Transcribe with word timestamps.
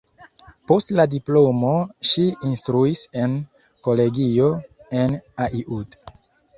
Post 0.69 0.93
la 0.99 1.05
diplomo 1.11 1.75
ŝi 2.13 2.25
instruis 2.49 3.05
en 3.23 3.39
kolegio 3.91 4.53
en 5.05 5.19
Aiud. 5.49 6.01